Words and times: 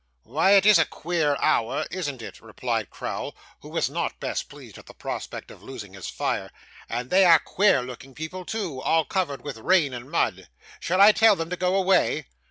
'Why, 0.23 0.53
it 0.53 0.65
IS 0.65 0.79
a 0.79 0.85
queer 0.85 1.37
hour, 1.39 1.85
isn't 1.91 2.23
it?' 2.23 2.41
replied 2.41 2.89
Crowl, 2.89 3.35
who 3.59 3.69
was 3.69 3.87
not 3.87 4.19
best 4.19 4.49
pleased 4.49 4.79
at 4.79 4.87
the 4.87 4.95
prospect 4.95 5.51
of 5.51 5.61
losing 5.61 5.93
his 5.93 6.09
fire; 6.09 6.49
'and 6.89 7.11
they 7.11 7.23
are 7.23 7.37
queer 7.37 7.83
looking 7.83 8.15
people, 8.15 8.43
too, 8.43 8.81
all 8.81 9.05
covered 9.05 9.43
with 9.43 9.59
rain 9.59 9.93
and 9.93 10.09
mud. 10.09 10.47
Shall 10.79 11.01
I 11.01 11.11
tell 11.11 11.35
them 11.35 11.51
to 11.51 11.55
go 11.55 11.75
away? 11.75 12.25